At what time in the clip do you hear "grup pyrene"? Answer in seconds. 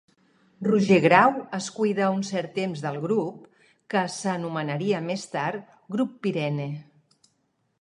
5.97-6.67